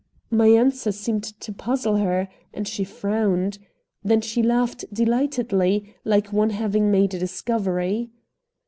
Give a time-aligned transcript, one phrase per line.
[0.31, 3.59] My answer seemed to puzzle her, and she frowned.
[4.03, 8.09] Then she laughed delightedly, like one having made a discovery.